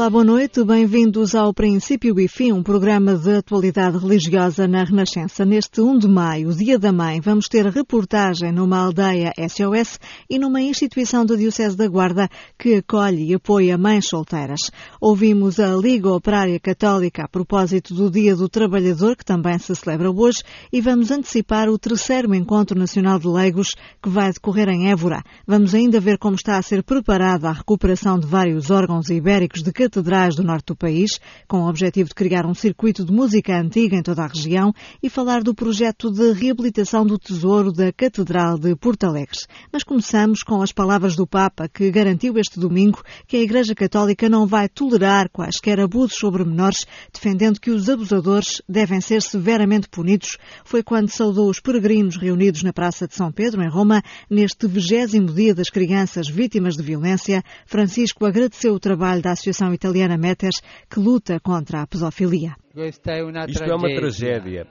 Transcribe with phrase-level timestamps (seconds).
[0.00, 0.64] Olá, boa noite.
[0.64, 5.44] Bem-vindos ao Princípio e Fim, um programa de atualidade religiosa na Renascença.
[5.44, 10.00] Neste 1 de maio, Dia da Mãe, vamos ter reportagem numa aldeia SOS
[10.30, 14.70] e numa instituição da Diocese da Guarda que acolhe e apoia mães solteiras.
[14.98, 20.10] Ouvimos a Liga Operária Católica a propósito do Dia do Trabalhador, que também se celebra
[20.10, 25.22] hoje, e vamos antecipar o terceiro Encontro Nacional de Leigos, que vai decorrer em Évora.
[25.46, 29.70] Vamos ainda ver como está a ser preparada a recuperação de vários órgãos ibéricos de
[29.90, 31.18] catedrais do norte do país,
[31.48, 34.72] com o objetivo de criar um circuito de música antiga em toda a região
[35.02, 39.40] e falar do projeto de reabilitação do tesouro da Catedral de Porto Alegre.
[39.72, 44.28] Mas começamos com as palavras do Papa, que garantiu este domingo que a Igreja Católica
[44.28, 50.38] não vai tolerar quaisquer abusos sobre menores, defendendo que os abusadores devem ser severamente punidos.
[50.64, 55.32] Foi quando saudou os peregrinos reunidos na Praça de São Pedro, em Roma, neste vigésimo
[55.32, 57.42] dia das crianças vítimas de violência.
[57.66, 62.54] Francisco agradeceu o trabalho da Associação Associação Italiana Metes, que luta contra a pedofilia.
[62.76, 64.66] Isto é uma tragédia.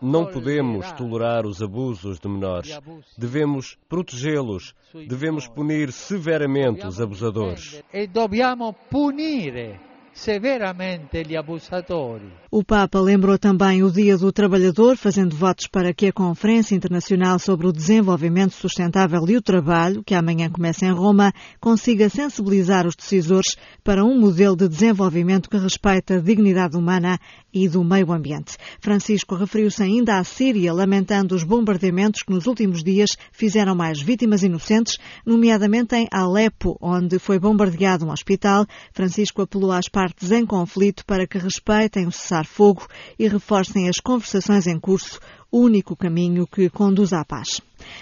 [0.00, 2.78] Não podemos tolerar os abusos de menores.
[3.18, 4.74] Devemos protegê-los.
[5.06, 7.82] Devemos punir severamente os abusadores.
[7.92, 9.87] E dobbiamo punire
[10.18, 12.32] severamente gli abusatori.
[12.50, 17.38] O Papa lembrou também o Dia do Trabalhador, fazendo votos para que a Conferência Internacional
[17.38, 22.96] sobre o Desenvolvimento Sustentável e o Trabalho, que amanhã começa em Roma, consiga sensibilizar os
[22.96, 27.20] decisores para um modelo de desenvolvimento que respeita a dignidade humana
[27.52, 28.56] e do meio ambiente.
[28.80, 34.42] Francisco referiu-se ainda à Síria, lamentando os bombardeamentos que nos últimos dias fizeram mais vítimas
[34.42, 38.66] inocentes, nomeadamente em Alepo, onde foi bombardeado um hospital.
[38.92, 42.86] Francisco apelou às partes em conflito para que respeitem o cessar-fogo
[43.18, 45.18] e reforcem as conversações em curso,
[45.50, 47.60] o único caminho que conduz à paz.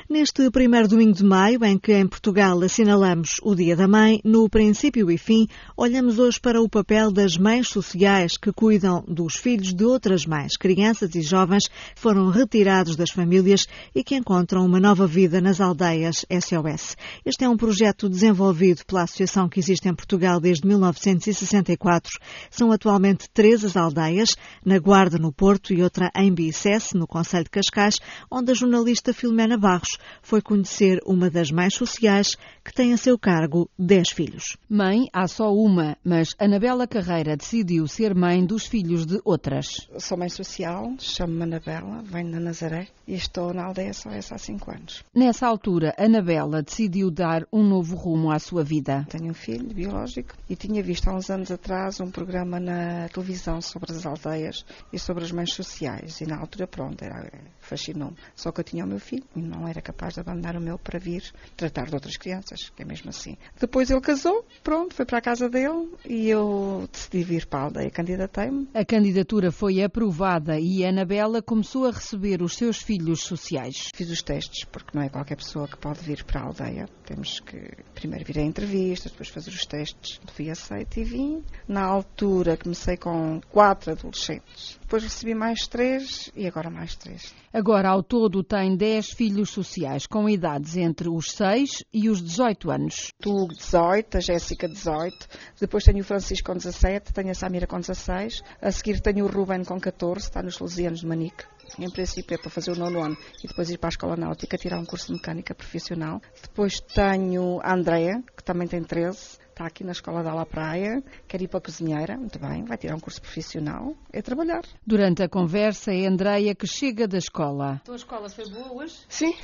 [0.08, 4.48] Neste primeiro domingo de maio, em que em Portugal assinalamos o Dia da Mãe, no
[4.48, 5.46] princípio e fim,
[5.76, 10.56] olhamos hoje para o papel das mães sociais que cuidam dos filhos de outras mães,
[10.56, 15.60] crianças e jovens que foram retirados das famílias e que encontram uma nova vida nas
[15.60, 16.96] aldeias SOS.
[17.24, 22.12] Este é um projeto desenvolvido pela associação que existe em Portugal desde 1964.
[22.50, 27.44] São atualmente três as aldeias, na Guarda, no Porto, e outra em Bicesse, no Conselho
[27.44, 27.96] de Cascais,
[28.30, 29.98] onde a jornalista Filomena Barros.
[30.22, 34.56] Foi conhecer uma das mães sociais que tem a seu cargo 10 filhos.
[34.68, 39.88] Mãe há só uma, mas Anabela Carreira decidiu ser mãe dos filhos de outras.
[40.00, 44.68] Sou mãe social, chamo-me Anabela, venho da Nazaré e estou na aldeia só há 5
[44.72, 45.04] anos.
[45.14, 49.06] Nessa altura, Anabela decidiu dar um novo rumo à sua vida.
[49.10, 53.60] Tenho um filho biológico e tinha visto há uns anos atrás um programa na televisão
[53.60, 58.16] sobre as aldeias e sobre as mães sociais e na altura, pronto, era fascinou-me.
[58.34, 60.78] Só que eu tinha o meu filho e não era capaz de abandonar o meu
[60.78, 61.22] para vir
[61.56, 63.36] tratar de outras crianças, que é mesmo assim.
[63.58, 67.62] Depois ele casou, pronto, foi para a casa dele e eu decidi vir para a
[67.64, 68.68] aldeia, candidatei-me.
[68.74, 73.88] A candidatura foi aprovada e Anabela começou a receber os seus filhos sociais.
[73.94, 76.88] Fiz os testes, porque não é qualquer pessoa que pode vir para a aldeia.
[77.04, 80.20] Temos que primeiro vir a entrevistas, depois fazer os testes.
[80.32, 81.44] Fui aceita e vim.
[81.68, 84.78] Na altura comecei com quatro adolescentes.
[84.80, 87.34] Depois recebi mais três e agora mais três.
[87.52, 92.45] Agora, ao todo, tem 10 filhos sociais com idades entre os 6 e os 18
[92.68, 93.12] anos.
[93.20, 95.28] Tu, 18, a Jéssica, 18.
[95.60, 98.42] Depois tenho o Francisco com 17, tenho a Samira com 16.
[98.60, 101.44] A seguir tenho o Ruben com 14, está nos Salesianos de Manique.
[101.78, 104.56] Em princípio é para fazer o nono ano e depois ir para a escola náutica,
[104.56, 106.20] tirar um curso de mecânica profissional.
[106.42, 111.02] Depois tenho a Andrea, que também tem 13 está aqui na Escola da La Praia,
[111.26, 114.60] quer ir para a cozinheira, muito bem, vai tirar um curso profissional, é trabalhar.
[114.86, 117.76] Durante a conversa é Andreia que chega da escola.
[117.76, 118.98] A tua escola foi boa hoje?
[119.08, 119.34] Sim.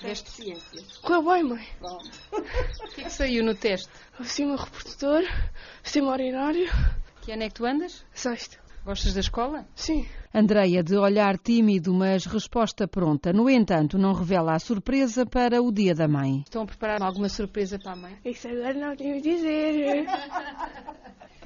[0.00, 0.98] Teste ciências.
[0.98, 1.66] Correu bem, mãe.
[1.80, 1.98] Bom.
[2.32, 3.88] o que é que saiu no teste?
[4.22, 5.22] Sistema reprodutor,
[5.82, 6.68] sistema urinário.
[7.22, 8.04] Que ano é que tu andas?
[8.12, 8.58] Sexto.
[8.84, 9.66] Gostas da escola?
[9.74, 10.06] Sim.
[10.32, 13.32] Andreia, de olhar tímido, mas resposta pronta.
[13.32, 16.42] No entanto, não revela a surpresa para o dia da mãe.
[16.44, 18.16] Estão a preparar alguma surpresa para a mãe?
[18.24, 20.06] Isso agora não tenho a dizer.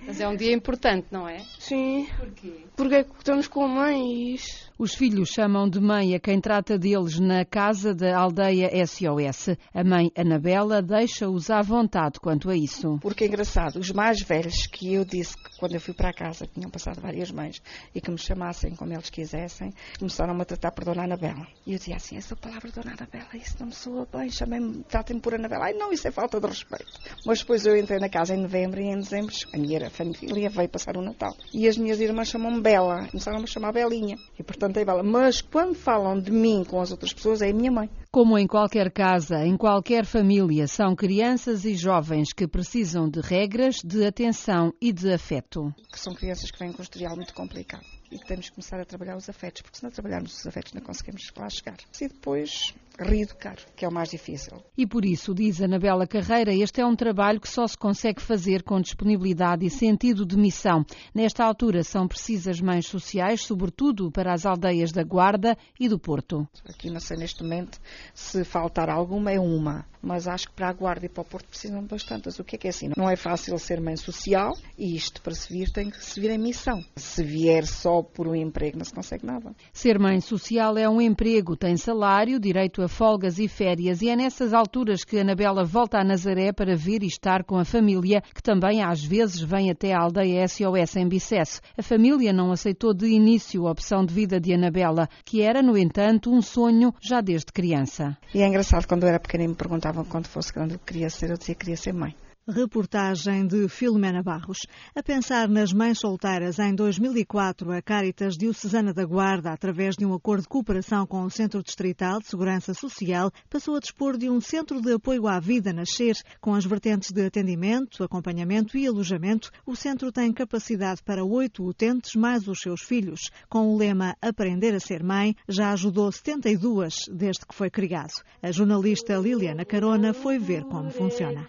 [0.07, 1.39] Mas é um dia importante, não é?
[1.59, 2.09] Sim.
[2.19, 2.65] Porquê?
[2.77, 4.70] Porque é estamos com mães.
[4.81, 9.51] Os filhos chamam de mãe a quem trata deles na casa da aldeia SOS.
[9.75, 12.99] A mãe Anabela deixa-os à vontade quanto a isso.
[13.03, 16.47] Porque é engraçado, os mais velhos que eu disse que quando eu fui para casa
[16.47, 17.61] tinham passado várias mães
[17.95, 21.47] e que me chamassem como eles quisessem, começaram -me a tratar por Dona Anabela.
[21.67, 25.21] E eu dizia assim: essa palavra Dona Anabela, isso não me soa bem, chamem-me, tratem-me
[25.21, 25.67] por Anabela.
[25.67, 26.91] Ai não, isso é falta de respeito.
[27.27, 30.71] Mas depois eu entrei na casa em novembro e em dezembro a minha família veio
[30.71, 31.37] passar o Natal.
[31.53, 34.17] E as minhas irmãs chamam-me Bela, começaram -me a chamar Belinha.
[34.39, 35.03] E portanto é Bela.
[35.03, 37.91] Mas quando falam de mim com as outras pessoas, é a minha mãe.
[38.13, 43.77] Como em qualquer casa, em qualquer família, são crianças e jovens que precisam de regras,
[43.85, 45.73] de atenção e de afeto.
[45.95, 48.85] São crianças que vêm com um historial muito complicado e que temos que começar a
[48.85, 51.77] trabalhar os afetos, porque se não trabalharmos os afetos não conseguimos lá chegar.
[52.01, 54.63] E depois reeducar, que é o mais difícil.
[54.77, 58.63] E por isso, diz Anabela Carreira, este é um trabalho que só se consegue fazer
[58.63, 60.85] com disponibilidade e sentido de missão.
[61.15, 66.47] Nesta altura são precisas mães sociais, sobretudo para as aldeias da Guarda e do Porto.
[66.69, 67.79] Aqui não sei neste momento
[68.15, 71.47] se faltar alguma é uma, mas acho que para a Guarda e para o Porto
[71.47, 72.39] precisam de bastantes.
[72.39, 72.91] O que é que é assim?
[72.97, 76.31] Não é fácil ser mãe social e isto para se vir tem que se vir
[76.31, 76.83] em missão.
[76.97, 79.55] Se vier só por um emprego não se consegue nada.
[79.73, 84.17] Ser mãe social é um emprego, tem salário, direito a folgas e férias e é
[84.17, 88.43] nessas alturas que Anabela volta a Nazaré para vir e estar com a família, que
[88.43, 91.61] também às vezes vem até a aldeia SOS em Bicesse.
[91.77, 95.77] A família não aceitou de início a opção de vida de Anabela, que era, no
[95.77, 97.90] entanto, um sonho já desde criança.
[98.35, 100.87] E é engraçado, quando eu era pequena e me perguntavam quando fosse grande o que
[100.93, 102.15] queria ser, eu dizia que queria ser mãe.
[102.51, 104.67] Reportagem de Filomena Barros.
[104.95, 110.13] A pensar nas mães solteiras, em 2004, a Caritas Diocesana da Guarda, através de um
[110.13, 114.41] acordo de cooperação com o Centro Distrital de Segurança Social, passou a dispor de um
[114.41, 119.51] centro de apoio à vida nascer, com as vertentes de atendimento, acompanhamento e alojamento.
[119.65, 123.31] O centro tem capacidade para oito utentes, mais os seus filhos.
[123.49, 128.13] Com o lema Aprender a Ser Mãe, já ajudou 72 desde que foi criado.
[128.43, 131.49] A jornalista Liliana Carona foi ver como funciona.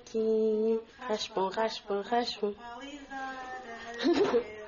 [1.00, 2.56] Raspam, raspam, raspam.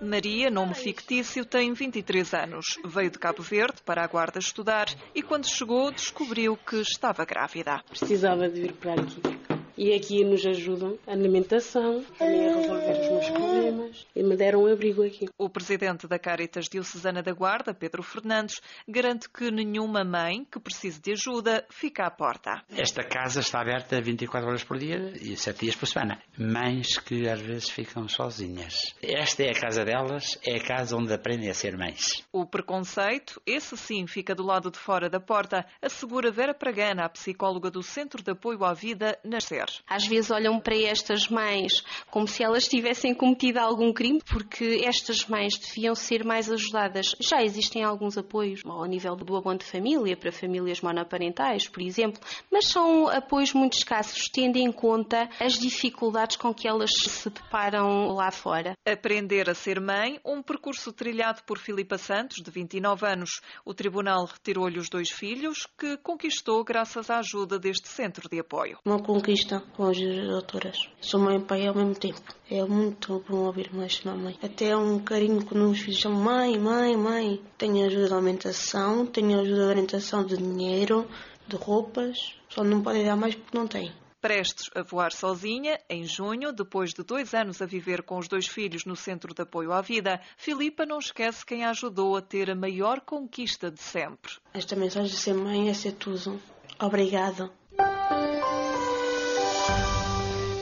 [0.00, 2.76] Maria, nome fictício, tem 23 anos.
[2.84, 7.80] Veio de Cabo Verde para a Guarda estudar e, quando chegou, descobriu que estava grávida.
[7.88, 9.41] Precisava de vir para aqui.
[9.82, 14.72] E aqui nos ajudam a alimentação, a resolver os meus problemas e me deram um
[14.72, 15.28] abrigo aqui.
[15.36, 21.00] O presidente da Caritas Diocesana da Guarda, Pedro Fernandes, garante que nenhuma mãe que precise
[21.00, 22.62] de ajuda fica à porta.
[22.70, 26.22] Esta casa está aberta 24 horas por dia e 7 dias por semana.
[26.38, 28.94] Mães que às vezes ficam sozinhas.
[29.02, 32.24] Esta é a casa delas, é a casa onde aprendem a ser mães.
[32.32, 37.08] O preconceito, esse sim, fica do lado de fora da porta, assegura Vera Pragana, a
[37.08, 39.71] psicóloga do Centro de Apoio à Vida, Nascer.
[39.88, 45.26] Às vezes olham para estas mães como se elas tivessem cometido algum crime, porque estas
[45.26, 47.14] mães deviam ser mais ajudadas.
[47.20, 52.20] Já existem alguns apoios ao nível do abono de família, para famílias monoparentais, por exemplo,
[52.50, 58.08] mas são apoios muito escassos, tendo em conta as dificuldades com que elas se deparam
[58.08, 58.76] lá fora.
[58.86, 63.40] Aprender a ser mãe, um percurso trilhado por Filipa Santos, de 29 anos.
[63.64, 68.78] O tribunal retirou-lhe os dois filhos, que conquistou graças à ajuda deste centro de apoio.
[68.84, 70.88] Uma conquista com as doutoras.
[71.00, 72.20] Sou mãe e pai ao mesmo tempo.
[72.50, 74.38] É muito bom ouvir-me chamar mãe.
[74.42, 77.40] Até um carinho quando os filhos chamam mãe, mãe, mãe.
[77.58, 81.08] Tenho ajuda de alimentação, tenho ajuda de orientação de dinheiro,
[81.46, 82.34] de roupas.
[82.48, 83.92] Só não podem dar mais porque não têm.
[84.20, 88.46] Prestes a voar sozinha, em junho, depois de dois anos a viver com os dois
[88.46, 92.48] filhos no Centro de Apoio à Vida, Filipa não esquece quem a ajudou a ter
[92.48, 94.34] a maior conquista de sempre.
[94.54, 96.40] Esta mensagem de ser mãe é ser tudo.
[96.78, 97.50] Obrigada.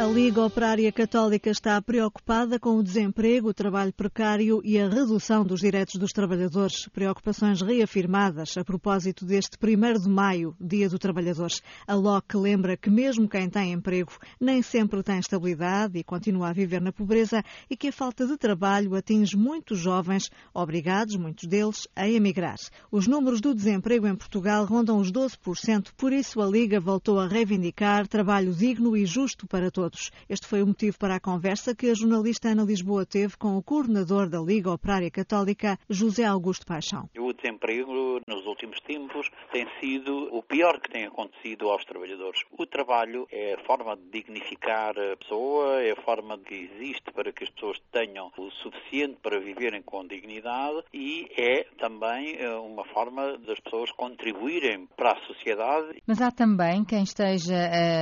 [0.01, 5.45] A Liga Operária Católica está preocupada com o desemprego, o trabalho precário e a redução
[5.45, 6.89] dos direitos dos trabalhadores.
[6.89, 11.51] Preocupações reafirmadas a propósito deste 1 de maio, Dia do Trabalhador.
[11.87, 16.55] A LOC lembra que mesmo quem tem emprego nem sempre tem estabilidade e continua a
[16.55, 21.87] viver na pobreza e que a falta de trabalho atinge muitos jovens, obrigados, muitos deles,
[21.95, 22.57] a emigrar.
[22.91, 27.29] Os números do desemprego em Portugal rondam os 12%, por isso a Liga voltou a
[27.29, 30.11] reivindicar trabalho digno e justo para todos todos.
[30.29, 33.63] Este foi o motivo para a conversa que a jornalista Ana Lisboa teve com o
[33.63, 37.09] coordenador da Liga Operária Católica, José Augusto Paixão.
[37.19, 42.41] O desemprego nos últimos tempos tem sido o pior que tem acontecido aos trabalhadores.
[42.57, 47.33] O trabalho é a forma de dignificar a pessoa, é a forma que existe para
[47.33, 52.85] que as pessoas tenham o suficiente para viverem com dignidade e é também eh, uma
[52.87, 56.03] forma das pessoas contribuírem para a sociedade.
[56.07, 57.57] Mas há também quem esteja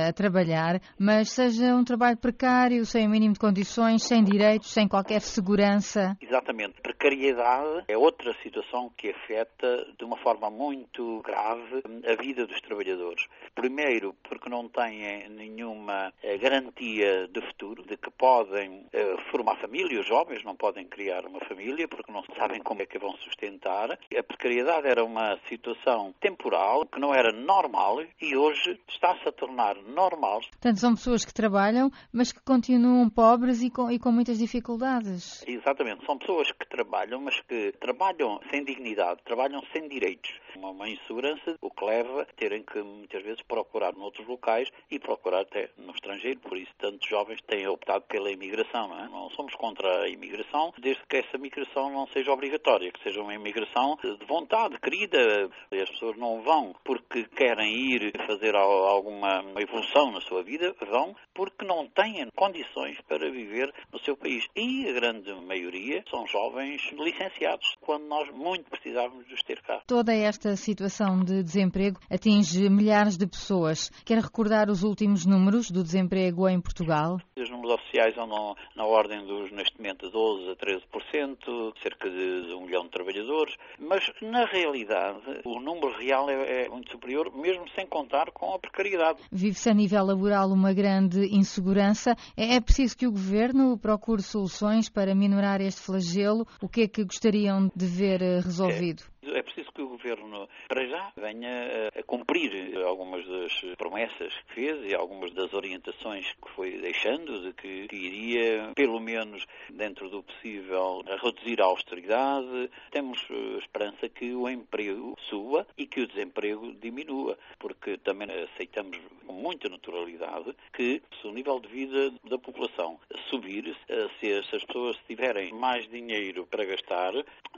[0.07, 4.87] a trabalhar, mas seja um trabalho precário, sem o mínimo de condições, sem direitos, sem
[4.87, 6.17] qualquer segurança.
[6.21, 6.81] Exatamente.
[6.81, 13.25] Precariedade é outra situação que afeta de uma forma muito grave a vida dos trabalhadores.
[13.55, 19.99] Primeiro, porque não têm nenhuma eh, garantia de futuro, de que podem eh, formar família.
[19.99, 23.91] Os jovens não podem criar uma família porque não sabem como é que vão sustentar.
[23.91, 29.75] A precariedade era uma situação temporal que não era normal e hoje está-se a tornar
[29.83, 30.41] normal.
[30.51, 34.37] Portanto, são pessoas que trabalham trabalham, mas que continuam pobres e com, e com muitas
[34.37, 35.43] dificuldades.
[35.47, 40.31] Exatamente, são pessoas que trabalham, mas que trabalham sem dignidade, trabalham sem direitos.
[40.59, 44.99] Uma, uma insegurança, o que leva a terem que muitas vezes procurar noutros locais e
[44.99, 46.39] procurar até no estrangeiro.
[46.41, 48.89] Por isso, tantos jovens têm optado pela imigração.
[48.89, 49.07] Não, é?
[49.07, 53.33] não somos contra a imigração, desde que essa migração não seja obrigatória, que seja uma
[53.33, 55.49] imigração de vontade, querida.
[55.71, 61.63] As pessoas não vão porque querem ir fazer alguma evolução na sua vida, vão porque
[61.65, 64.45] não têm condições para viver no seu país.
[64.55, 69.81] E a grande maioria são jovens licenciados, quando nós muito precisávamos de os ter cá.
[69.87, 73.89] Toda esta situação de desemprego atinge milhares de pessoas.
[74.05, 77.17] Quer recordar os últimos números do desemprego em Portugal?
[77.37, 82.65] Os números oficiais andam na ordem dos, neste momento, 12% a 13%, cerca de um
[82.65, 87.87] milhão de trabalhadores, mas na realidade o número real é, é muito superior, mesmo sem
[87.87, 89.19] contar com a precariedade.
[89.31, 92.15] Vive-se a nível laboral uma grande insegurança.
[92.35, 96.47] É, é preciso que o Governo procure soluções para minorar este flagelo.
[96.61, 99.03] O que é que gostariam de ver eh, resolvido?
[99.03, 99.18] É.
[99.35, 104.85] É preciso que o Governo, para já, venha a cumprir algumas das promessas que fez
[104.85, 110.23] e algumas das orientações que foi deixando, de que, que iria, pelo menos dentro do
[110.23, 112.69] possível, reduzir a austeridade.
[112.91, 118.97] Temos eh, esperança que o emprego suba e que o desemprego diminua, porque também aceitamos
[119.25, 124.63] com muita naturalidade que se o nível de vida da população subir, eh, se as
[124.65, 127.13] pessoas tiverem mais dinheiro para gastar,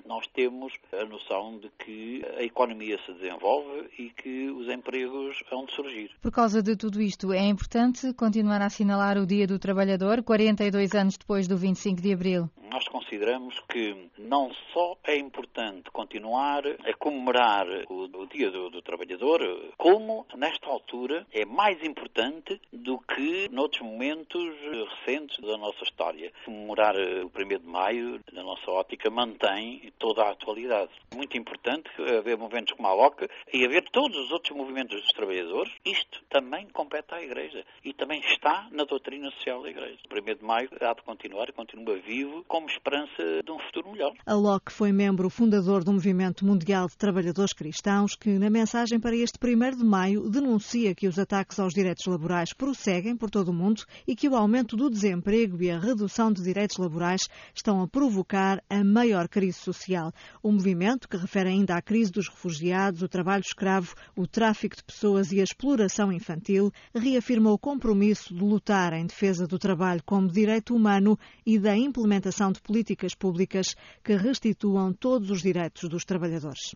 [0.06, 5.66] nós temos a noção de que a economia se desenvolve e que os empregos vão
[5.66, 6.12] de surgir.
[6.22, 10.94] Por causa de tudo isto, é importante continuar a assinalar o Dia do Trabalhador, 42
[10.94, 12.50] anos depois do 25 de Abril.
[12.72, 18.82] Nós consideramos que não só é importante continuar a comemorar o, o Dia do, do,
[18.82, 19.42] Trabalhador,
[19.78, 24.56] como nesta altura é mais importante do que noutros momentos
[24.90, 26.32] recentes da nossa história.
[26.46, 30.92] Comemorar o 1 de Maio, na nossa ótica, mantém toda a atualidade.
[31.14, 35.74] Muito importante haver movimentos como a LOC e haver todos os outros movimentos dos trabalhadores.
[35.84, 40.00] Isto também compete à Igreja e também está na doutrina social da Igreja.
[40.10, 43.92] O 1 de Maio há de continuar e continua vivo como esperança de um futuro
[43.92, 44.14] melhor.
[44.24, 49.16] A Locke foi membro fundador do Movimento Mundial de Trabalhadores Cristãos, que, na mensagem para
[49.16, 53.54] este 1 de maio, denuncia que os ataques aos direitos laborais prosseguem por todo o
[53.54, 57.88] mundo e que o aumento do desemprego e a redução de direitos laborais estão a
[57.88, 60.12] provocar a maior crise social.
[60.44, 64.84] O movimento, que refere ainda à crise dos refugiados, o trabalho escravo, o tráfico de
[64.84, 70.28] pessoas e a exploração infantil, reafirma o compromisso de lutar em defesa do trabalho como
[70.28, 76.76] direito humano e da implementação de políticas públicas que restituam todos os direitos dos trabalhadores.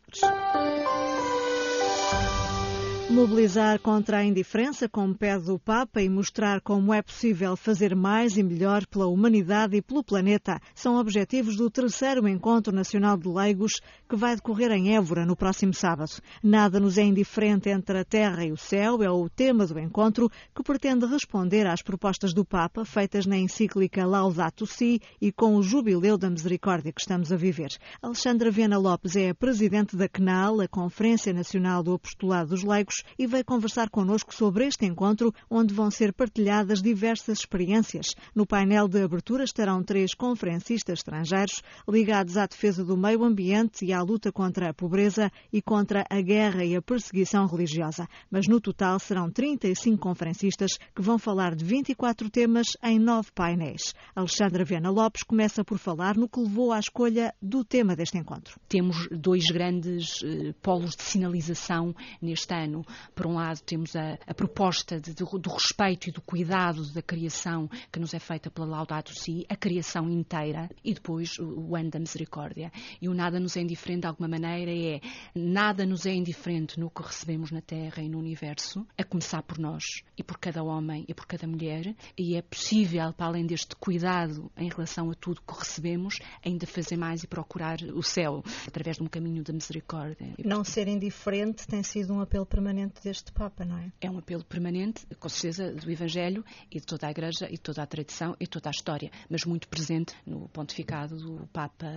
[3.15, 8.35] Mobilizar contra a indiferença, como pede o Papa, e mostrar como é possível fazer mais
[8.35, 13.79] e melhor pela humanidade e pelo planeta são objetivos do terceiro Encontro Nacional de Leigos,
[14.09, 16.11] que vai decorrer em Évora no próximo sábado.
[16.43, 20.29] Nada nos é indiferente entre a terra e o céu é o tema do encontro,
[20.53, 25.63] que pretende responder às propostas do Papa, feitas na encíclica Laudato Si e com o
[25.63, 27.69] jubileu da misericórdia que estamos a viver.
[28.01, 33.04] Alexandra Viana Lopes é a presidente da CNAL, a Conferência Nacional do Apostolado dos Leigos,
[33.17, 38.15] e veio conversar connosco sobre este encontro, onde vão ser partilhadas diversas experiências.
[38.33, 43.93] No painel de abertura estarão três conferencistas estrangeiros ligados à defesa do meio ambiente e
[43.93, 48.07] à luta contra a pobreza e contra a guerra e a perseguição religiosa.
[48.29, 53.93] Mas no total serão 35 conferencistas que vão falar de 24 temas em nove painéis.
[54.15, 58.59] Alexandra Viana Lopes começa por falar no que levou à escolha do tema deste encontro.
[58.67, 62.85] Temos dois grandes uh, polos de sinalização neste ano.
[63.13, 67.01] Por um lado, temos a, a proposta de, de, do respeito e do cuidado da
[67.01, 71.75] criação que nos é feita pela Laudato Si, a criação inteira, e depois o, o
[71.75, 72.71] ano da misericórdia.
[73.01, 74.99] E o nada nos é indiferente de alguma maneira é
[75.33, 79.57] nada nos é indiferente no que recebemos na Terra e no universo, a começar por
[79.57, 79.83] nós
[80.17, 84.51] e por cada homem e por cada mulher, e é possível, para além deste cuidado
[84.57, 89.03] em relação a tudo que recebemos, ainda fazer mais e procurar o céu através de
[89.03, 90.33] um caminho da misericórdia.
[90.43, 93.91] Não ser indiferente tem sido um apelo permanente permanente deste Papa, não é?
[94.01, 97.61] É um apelo permanente, com certeza, do Evangelho e de toda a Igreja e de
[97.61, 101.87] toda a tradição e toda a história, mas muito presente no pontificado do Papa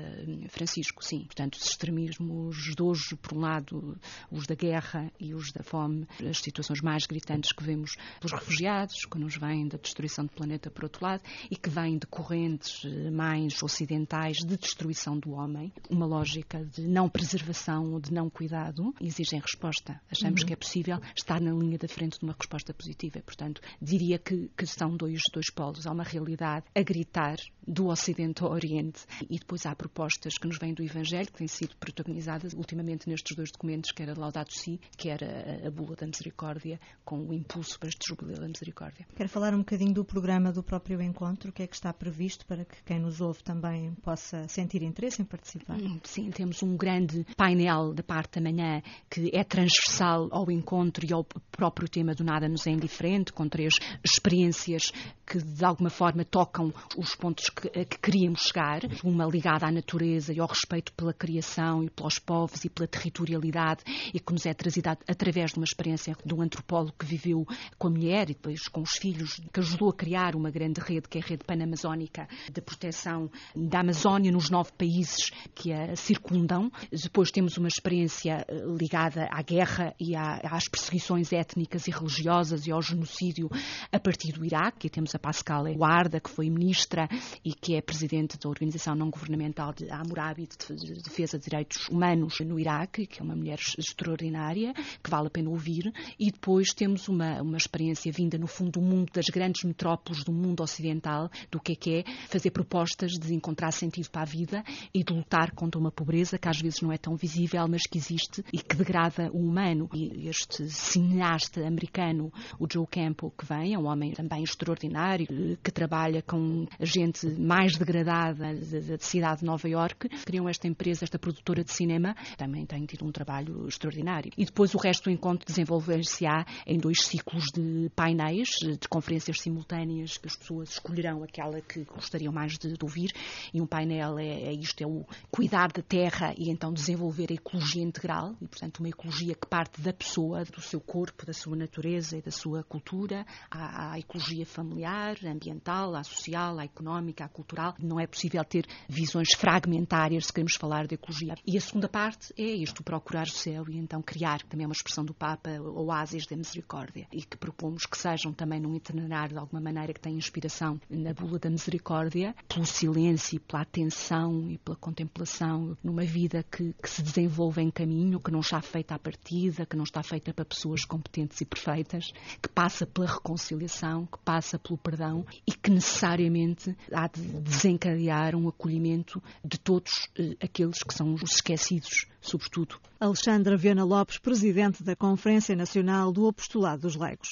[0.48, 1.24] Francisco, sim.
[1.24, 3.98] Portanto, os extremismos de hoje, por um lado,
[4.30, 9.04] os da guerra e os da fome, as situações mais gritantes que vemos pelos refugiados,
[9.04, 12.82] que nos vêm da destruição do planeta, por outro lado, e que vêm de correntes
[13.12, 18.94] mais ocidentais de destruição do homem, uma lógica de não preservação ou de não cuidado,
[19.00, 20.00] exigem resposta.
[20.10, 20.46] Achamos uhum.
[20.46, 23.20] que é possível possível estar na linha da frente de uma resposta positiva.
[23.24, 25.86] Portanto, diria que, que são dois, dois polos.
[25.86, 27.36] Há uma realidade a gritar
[27.68, 31.48] do Ocidente ao Oriente e depois há propostas que nos vêm do Evangelho, que têm
[31.48, 36.06] sido protagonizadas ultimamente nestes dois documentos, que era Laudato Si, que era a, Bula da
[36.06, 39.06] Misericórdia, com o impulso para este Jubileu da Misericórdia.
[39.14, 42.46] Quero falar um bocadinho do programa do próprio encontro, o que é que está previsto
[42.46, 45.78] para que quem nos ouve também possa sentir interesse em participar?
[45.78, 51.04] Hum, sim, temos um grande painel da parte da manhã que é transversal ao encontro
[51.04, 54.92] e ao próprio tema do Nada nos é indiferente, com três experiências
[55.26, 59.72] que de alguma forma tocam os pontos que, a que queríamos chegar, uma ligada à
[59.72, 63.82] natureza e ao respeito pela criação e pelos povos e pela territorialidade
[64.14, 67.44] e que nos é trazida através de uma experiência de um antropólogo que viveu
[67.76, 71.08] com a mulher e depois com os filhos, que ajudou a criar uma grande rede,
[71.08, 76.70] que é a rede panamazónica de proteção da Amazónia nos nove países que a circundam.
[76.92, 82.72] Depois temos uma experiência eh, ligada à guerra e às perseguições étnicas e religiosas e
[82.72, 83.48] ao genocídio
[83.90, 84.86] a partir do Iraque.
[84.86, 87.08] E temos a Pascal Guarda, que foi ministra
[87.48, 92.40] e que é presidente da organização não governamental de Hammurabi de defesa de direitos humanos
[92.40, 95.90] no Iraque, que é uma mulher extraordinária, que vale a pena ouvir.
[96.18, 100.32] E depois temos uma, uma experiência vinda, no fundo, do mundo das grandes metrópoles do
[100.32, 104.62] mundo ocidental, do que é que é fazer propostas de encontrar sentido para a vida
[104.92, 107.96] e de lutar contra uma pobreza que às vezes não é tão visível, mas que
[107.96, 109.88] existe e que degrada o humano.
[109.94, 115.26] E este cineasta americano, o Joe Campbell, que vem, é um homem também extraordinário,
[115.62, 121.18] que trabalha com gente mais degradada da cidade de Nova York, criam esta empresa, esta
[121.18, 124.32] produtora de cinema, também tem tido um trabalho extraordinário.
[124.36, 130.16] E depois o resto do encontro desenvolver-se-á em dois ciclos de painéis, de conferências simultâneas,
[130.16, 133.12] que as pessoas escolherão aquela que gostariam mais de, de ouvir,
[133.52, 137.34] e um painel é, é isto, é o cuidar da terra e então desenvolver a
[137.34, 141.56] ecologia integral, e portanto uma ecologia que parte da pessoa, do seu corpo, da sua
[141.56, 147.28] natureza e da sua cultura, à, à ecologia familiar, ambiental, à social, à económica, à
[147.28, 147.74] cultural.
[147.78, 151.34] Não é possível ter visões fragmentárias se queremos falar de ecologia.
[151.46, 154.72] E a segunda parte é isto, procurar o céu e então criar, também é uma
[154.72, 159.38] expressão do Papa, oásis da misericórdia, e que propomos que sejam também num itinerário de
[159.38, 164.76] alguma maneira que tenha inspiração na bula da misericórdia, pelo silêncio, pela atenção e pela
[164.76, 169.66] contemplação, numa vida que, que se desenvolve em caminho, que não está feita à partida,
[169.66, 174.58] que não está feita para pessoas competentes e perfeitas, que passa pela reconciliação, que passa
[174.58, 180.94] pelo perdão e que necessariamente há de desencadear um acolhimento de todos eh, aqueles que
[180.94, 182.76] são os esquecidos, sobretudo.
[183.00, 187.28] Alexandra Viana Lopes, presidente da Conferência Nacional do Apostolado dos Leigos.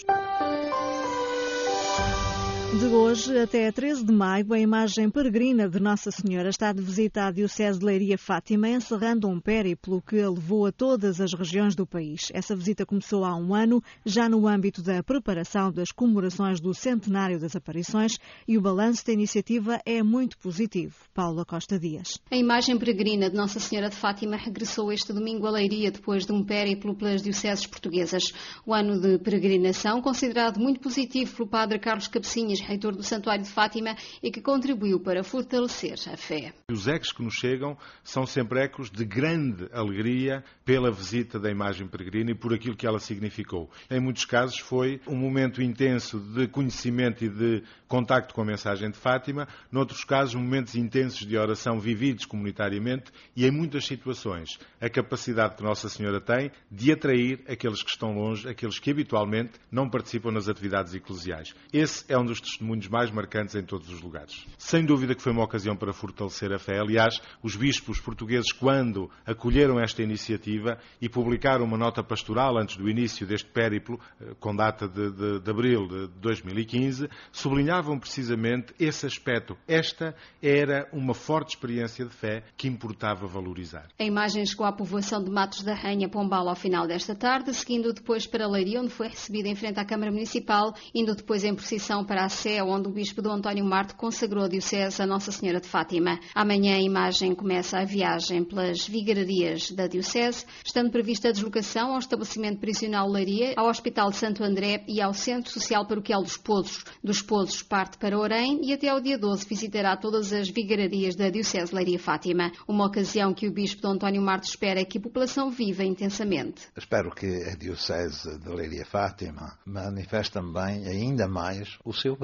[2.78, 7.24] De hoje até 13 de maio, a imagem peregrina de Nossa Senhora está de visita
[7.24, 11.74] à Diocese de Leiria Fátima, encerrando um périplo que a levou a todas as regiões
[11.74, 12.30] do país.
[12.34, 17.40] Essa visita começou há um ano, já no âmbito da preparação das comemorações do centenário
[17.40, 20.94] das aparições, e o balanço da iniciativa é muito positivo.
[21.14, 22.20] Paula Costa Dias.
[22.30, 26.32] A imagem peregrina de Nossa Senhora de Fátima regressou este domingo a Leiria depois de
[26.32, 28.34] um périplo pelas dioceses portuguesas.
[28.66, 33.50] O ano de peregrinação, considerado muito positivo pelo padre Carlos Cabecinhas, reitor do Santuário de
[33.50, 36.52] Fátima, e que contribuiu para fortalecer a fé.
[36.70, 41.86] Os ecos que nos chegam são sempre ecos de grande alegria pela visita da imagem
[41.86, 43.70] peregrina e por aquilo que ela significou.
[43.90, 48.90] Em muitos casos foi um momento intenso de conhecimento e de contacto com a mensagem
[48.90, 54.88] de Fátima, noutros casos momentos intensos de oração vividos comunitariamente e em muitas situações a
[54.88, 59.88] capacidade que Nossa Senhora tem de atrair aqueles que estão longe, aqueles que habitualmente não
[59.88, 61.54] participam nas atividades eclesiais.
[61.72, 64.46] Esse é um dos testemunhos mais marcantes em todos os lugares.
[64.56, 66.78] Sem dúvida que foi uma ocasião para fortalecer a fé.
[66.78, 72.88] Aliás, os bispos portugueses, quando acolheram esta iniciativa e publicaram uma nota pastoral antes do
[72.88, 79.06] início deste périplo, eh, com data de, de, de abril de 2015, sublinhavam precisamente esse
[79.06, 79.56] aspecto.
[79.68, 83.88] Esta era uma forte experiência de fé que importava valorizar.
[83.98, 87.92] A imagem chegou à povoação de Matos da Rainha, Pombal, ao final desta tarde, seguindo
[87.92, 92.04] depois para Leiria, onde foi recebida em frente à Câmara Municipal, indo depois em procissão
[92.04, 95.58] para a Sé, onde o Bispo do António Marte consagrou a Diocese a Nossa Senhora
[95.58, 96.20] de Fátima.
[96.34, 101.98] Amanhã a imagem começa a viagem pelas vigararias da Diocese, estando prevista a deslocação ao
[101.98, 106.84] estabelecimento prisional Leiria, ao Hospital de Santo André e ao Centro Social Paroquial dos Pozos.
[107.02, 111.30] Dos Pozos parte para Orém e até ao dia 12 visitará todas as vigararias da
[111.30, 112.52] Diocese Leiria Fátima.
[112.68, 116.68] Uma ocasião que o Bispo do António Marte espera que a população viva intensamente.
[116.76, 122.14] Espero que a Diocese de Leiria Fátima manifeste também ainda mais o seu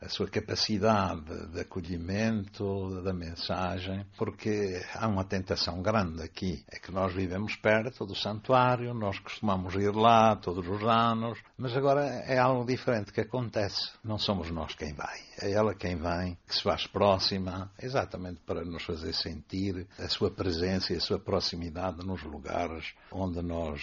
[0.00, 6.92] a sua capacidade de acolhimento da mensagem, porque há uma tentação grande aqui, é que
[6.92, 12.38] nós vivemos perto do santuário, nós costumamos ir lá todos os anos, mas agora é
[12.38, 13.90] algo diferente que acontece.
[14.04, 18.64] Não somos nós quem vai, é ela quem vem, que se faz próxima, exatamente para
[18.64, 23.82] nos fazer sentir a sua presença e a sua proximidade nos lugares onde nós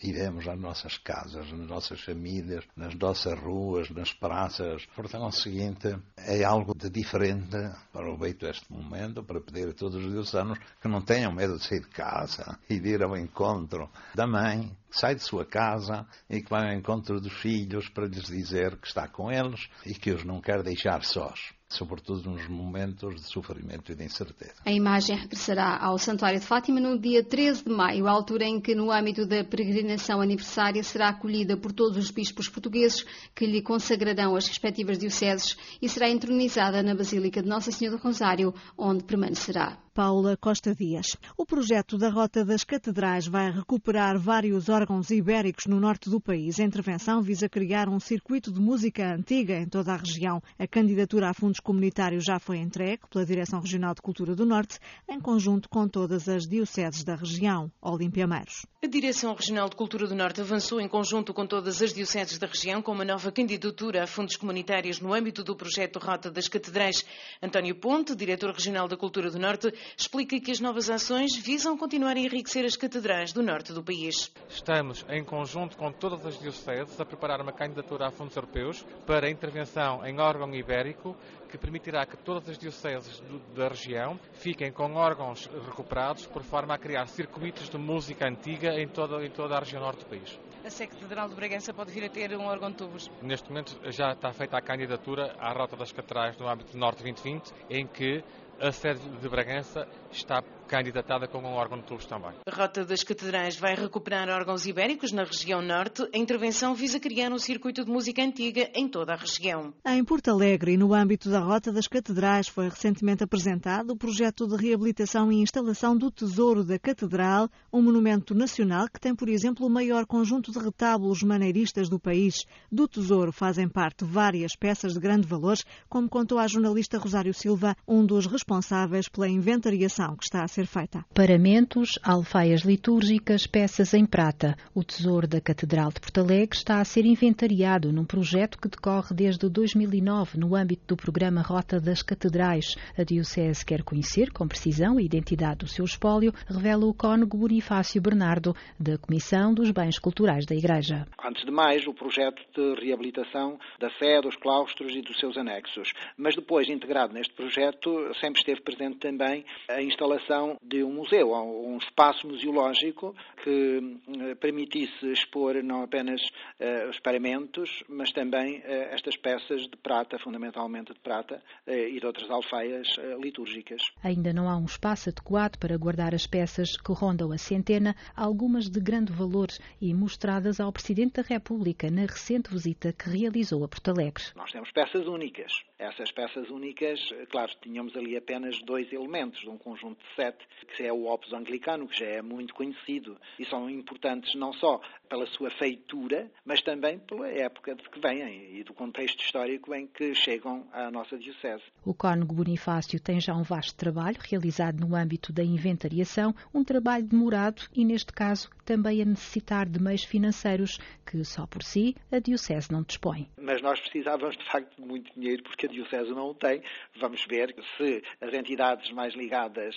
[0.00, 4.86] vivemos, nas nossas casas, nas nossas famílias, nas nossas ruas, nas praças.
[4.96, 7.54] Portanto, o seguinte, é algo de diferente.
[7.92, 11.80] Aproveito este momento para pedir a todos os diosanos que não tenham medo de sair
[11.80, 16.48] de casa e vir ao encontro da mãe, que sai de sua casa e que
[16.48, 20.24] vai ao encontro dos filhos para lhes dizer que está com eles e que os
[20.24, 24.54] não quer deixar sós sobretudo nos momentos de sofrimento e de incerteza.
[24.64, 28.74] A imagem regressará ao Santuário de Fátima no dia 13 de maio, altura em que,
[28.74, 34.36] no âmbito da peregrinação aniversária, será acolhida por todos os bispos portugueses que lhe consagrarão
[34.36, 39.85] as respectivas dioceses e será entronizada na Basílica de Nossa Senhora do Rosário, onde permanecerá.
[39.96, 41.16] Paula Costa Dias.
[41.38, 46.60] O projeto da Rota das Catedrais vai recuperar vários órgãos ibéricos no norte do país.
[46.60, 50.42] A intervenção visa criar um circuito de música antiga em toda a região.
[50.58, 54.78] A candidatura a fundos comunitários já foi entregue pela Direção Regional de Cultura do Norte,
[55.08, 57.72] em conjunto com todas as dioceses da região.
[57.80, 58.66] Olímpia Meiros.
[58.84, 62.46] A Direção Regional de Cultura do Norte avançou em conjunto com todas as dioceses da
[62.46, 67.02] região com uma nova candidatura a fundos comunitários no âmbito do projeto Rota das Catedrais.
[67.42, 72.16] António Ponte, diretor regional da Cultura do Norte, explica que as novas ações visam continuar
[72.16, 74.32] a enriquecer as catedrais do norte do país.
[74.48, 79.30] Estamos, em conjunto com todas as dioceses, a preparar uma candidatura a fundos europeus para
[79.30, 84.94] intervenção em órgão ibérico que permitirá que todas as dioceses do, da região fiquem com
[84.94, 89.60] órgãos recuperados por forma a criar circuitos de música antiga em toda, em toda a
[89.60, 90.38] região norte do país.
[90.64, 93.08] A Sé Catedral de Bragança pode vir a ter um órgão de tubos?
[93.22, 97.52] Neste momento já está feita a candidatura à Rota das Catedrais no âmbito Norte 2020,
[97.70, 98.24] em que
[98.60, 102.32] a sede de Bragança está candidatada como um órgão de tubos também.
[102.46, 106.08] A Rota das Catedrais vai recuperar órgãos ibéricos na região norte.
[106.14, 109.72] A intervenção visa criar um circuito de música antiga em toda a região.
[109.86, 114.46] Em Porto Alegre e no âmbito da Rota das Catedrais foi recentemente apresentado o projeto
[114.46, 119.66] de reabilitação e instalação do Tesouro da Catedral, um monumento nacional que tem, por exemplo,
[119.66, 122.44] o maior conjunto de retábulos maneiristas do país.
[122.70, 125.56] Do Tesouro fazem parte várias peças de grande valor,
[125.88, 130.66] como contou a jornalista Rosário Silva, um dos responsáveis pela inventariação que está a ser
[130.66, 131.04] feita.
[131.14, 134.56] Paramentos, alfaias litúrgicas, peças em prata.
[134.74, 139.14] O tesouro da Catedral de Porto Alegre está a ser inventariado num projeto que decorre
[139.14, 142.74] desde 2009 no âmbito do programa Rota das Catedrais.
[142.96, 148.00] A Diocese quer conhecer com precisão a identidade do seu espólio, revela o cônego Bonifácio
[148.00, 151.06] Bernardo, da Comissão dos Bens Culturais da Igreja.
[151.22, 155.92] Antes de mais, o projeto de reabilitação da Sé, dos claustros e dos seus anexos.
[156.16, 157.90] Mas depois, integrado neste projeto,
[158.20, 165.10] sempre esteve presente também a instalação de um museu, um espaço museológico que eh, permitisse
[165.10, 166.20] expor não apenas
[166.60, 172.06] uh, os paramentos, mas também uh, estas peças de prata, fundamentalmente de prata, e de
[172.06, 172.86] outras alfaias
[173.20, 173.82] litúrgicas.
[174.02, 178.68] Ainda não há um espaço adequado para guardar as peças que rondam a centena, algumas
[178.68, 179.48] de grande valor
[179.80, 184.24] e mostradas ao Presidente da República na recente visita que realizou a Porto Alegre.
[184.34, 185.52] Nós temos peças únicas.
[185.78, 190.35] Essas peças únicas, claro, tínhamos ali apenas dois elementos de um conjunto de sete
[190.76, 194.80] que é o Opus Anglicano, que já é muito conhecido, e são importantes não só
[195.08, 199.86] pela sua feitura, mas também pela época de que vêm e do contexto histórico em
[199.86, 201.62] que chegam à nossa Diocese.
[201.84, 207.04] O Cónigo Bonifácio tem já um vasto trabalho realizado no âmbito da inventariação, um trabalho
[207.04, 212.18] demorado e, neste caso, também a necessitar de meios financeiros que, só por si, a
[212.18, 213.30] Diocese não dispõe.
[213.40, 216.62] Mas nós precisávamos, de facto, de muito dinheiro porque a Diocese não o tem.
[217.00, 219.76] Vamos ver se as entidades mais ligadas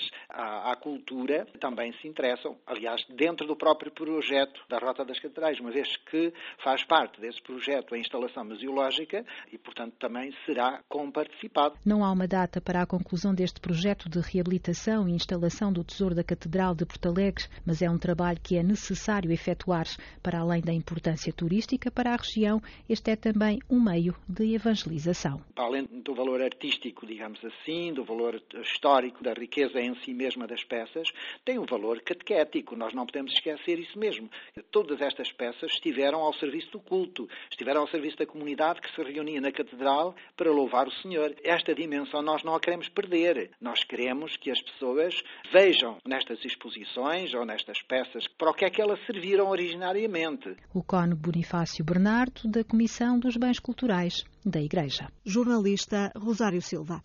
[0.50, 2.58] à, à cultura também se interessam.
[2.66, 6.34] Aliás, dentro do próprio projeto da Rota das Catedrais, uma vez que
[6.64, 11.76] faz parte desse projeto a instalação museológica e, portanto, também será comparticipado.
[11.86, 16.16] Não há uma data para a conclusão deste projeto de reabilitação e instalação do Tesouro
[16.16, 19.86] da Catedral de Porto Alegre, mas é um trabalho que é necessário efetuar.
[20.24, 25.42] Para além da importância turística para a região, este é também um meio de evangelização.
[25.54, 30.39] Para além do valor artístico, digamos assim, do valor histórico, da riqueza em si mesmo
[30.40, 31.12] mesma das peças
[31.44, 32.76] tem um valor catequético.
[32.76, 34.30] Nós não podemos esquecer isso mesmo.
[34.72, 39.02] Todas estas peças estiveram ao serviço do culto, estiveram ao serviço da comunidade que se
[39.04, 41.36] reunia na catedral para louvar o Senhor.
[41.44, 43.52] Esta dimensão nós não a queremos perder.
[43.60, 45.22] Nós queremos que as pessoas
[45.52, 50.56] vejam nestas exposições ou nestas peças para o que é que elas serviram originariamente.
[50.74, 55.08] O Cone Bonifácio Bernardo, da Comissão dos Bens Culturais da Igreja.
[55.26, 57.04] Jornalista Rosário Silva.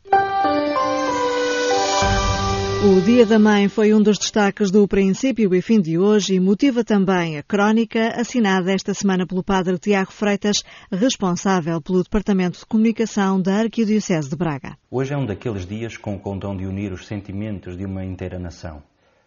[2.87, 6.41] O Dia da Mãe foi um dos destaques do princípio e fim de hoje e
[6.41, 12.67] motiva também a crónica assinada esta semana pelo padre Tiago Freitas, responsável pelo Departamento de
[12.67, 14.77] Comunicação da Arquidiocese de Braga.
[14.91, 18.39] Hoje é um daqueles dias com o condão de unir os sentimentos de uma inteira
[18.39, 18.83] nação.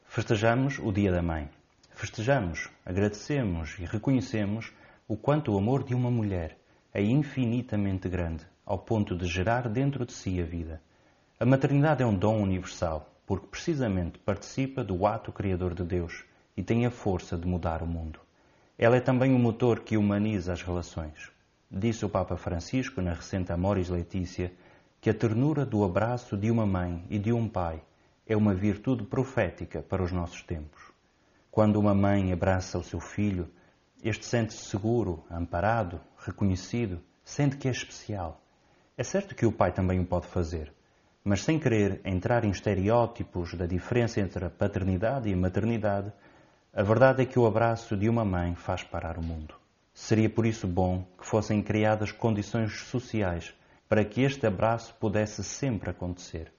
[0.06, 1.50] Festejamos o Dia da Mãe.
[1.96, 4.72] Festejamos, agradecemos e reconhecemos
[5.08, 6.56] o quanto o amor de uma mulher
[6.94, 10.80] é infinitamente grande, ao ponto de gerar dentro de si a vida.
[11.40, 16.24] A maternidade é um dom universal porque precisamente participa do ato criador de Deus
[16.56, 18.22] e tem a força de mudar o mundo.
[18.78, 21.30] Ela é também o motor que humaniza as relações.
[21.70, 24.54] Disse o Papa Francisco na recente Amoris Letícia
[25.02, 27.84] que a ternura do abraço de uma mãe e de um pai
[28.26, 30.82] é uma virtude profética para os nossos tempos.
[31.52, 33.50] Quando uma mãe abraça o seu filho,
[34.02, 38.42] este sente-se seguro, amparado, reconhecido, sente que é especial.
[38.98, 40.74] É certo que o pai também o pode fazer,
[41.28, 46.10] mas sem querer entrar em estereótipos da diferença entre a paternidade e a maternidade,
[46.74, 49.54] a verdade é que o abraço de uma mãe faz parar o mundo.
[49.94, 53.54] Seria por isso bom que fossem criadas condições sociais
[53.90, 56.50] para que este abraço pudesse sempre acontecer.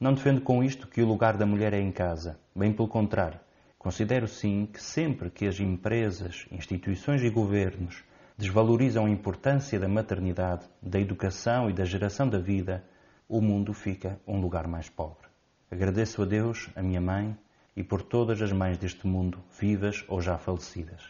[0.00, 3.38] Não defendo com isto que o lugar da mulher é em casa, bem pelo contrário.
[3.78, 8.02] Considero sim que sempre que as empresas, instituições e governos
[8.38, 12.82] desvalorizam a importância da maternidade, da educação e da geração da vida,
[13.28, 15.26] o mundo fica um lugar mais pobre.
[15.70, 17.36] Agradeço a Deus, a minha mãe
[17.76, 21.02] e por todas as mães deste mundo, vivas ou já falecidas.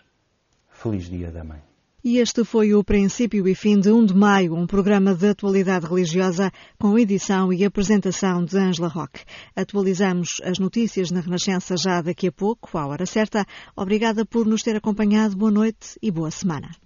[0.68, 1.62] Feliz Dia da Mãe.
[2.02, 5.86] E este foi o princípio e fim de 1 de maio, um programa de atualidade
[5.86, 9.24] religiosa com edição e apresentação de Angela Roque.
[9.56, 13.46] Atualizamos as notícias na Renascença já daqui a pouco, à hora certa.
[13.74, 15.34] Obrigada por nos ter acompanhado.
[15.34, 16.83] Boa noite e boa semana.